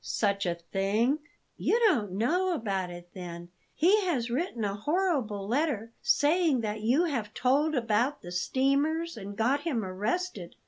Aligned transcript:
"Such 0.03 0.47
a 0.47 0.55
thing?" 0.55 1.19
"You 1.57 1.79
don't 1.85 2.13
know 2.13 2.55
about 2.55 2.89
it, 2.89 3.09
then? 3.13 3.49
He 3.75 4.01
has 4.05 4.31
written 4.31 4.65
a 4.65 4.73
horrible 4.73 5.47
letter, 5.47 5.91
saying 6.01 6.61
that 6.61 6.81
you 6.81 7.03
have 7.05 7.35
told 7.35 7.75
about 7.75 8.23
the 8.23 8.31
steamers, 8.31 9.15
and 9.15 9.37
got 9.37 9.59
him 9.59 9.85
arrested. 9.85 10.55